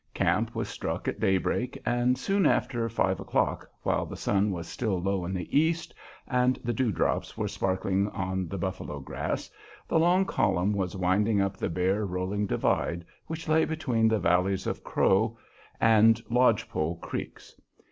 Camp 0.15 0.55
was 0.55 0.67
struck 0.67 1.07
at 1.07 1.19
daybreak, 1.19 1.79
and 1.85 2.17
soon 2.17 2.47
after 2.47 2.89
five 2.89 3.19
o'clock, 3.19 3.69
while 3.83 4.03
the 4.03 4.17
sun 4.17 4.49
was 4.49 4.67
still 4.67 4.99
low 4.99 5.25
in 5.25 5.31
the 5.31 5.55
east 5.55 5.93
and 6.27 6.57
the 6.63 6.73
dew 6.73 6.91
drops 6.91 7.37
were 7.37 7.47
sparkling 7.47 8.07
on 8.09 8.47
the 8.47 8.57
buffalo 8.57 8.99
grass, 8.99 9.51
the 9.87 9.99
long 9.99 10.25
column 10.25 10.73
was 10.73 10.95
winding 10.97 11.39
up 11.39 11.55
the 11.55 11.69
bare, 11.69 12.03
rolling 12.03 12.47
"divide" 12.47 13.05
which 13.27 13.47
lay 13.47 13.63
between 13.63 14.07
the 14.07 14.17
valleys 14.17 14.65
of 14.65 14.83
Crow 14.83 15.37
and 15.79 16.19
Lodge 16.31 16.67
Pole 16.67 16.95
Creeks. 16.95 17.55